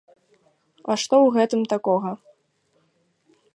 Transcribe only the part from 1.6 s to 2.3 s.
такога!?